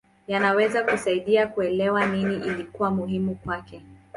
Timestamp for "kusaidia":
0.83-1.47